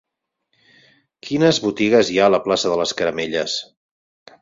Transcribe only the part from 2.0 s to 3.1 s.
hi ha a la plaça de les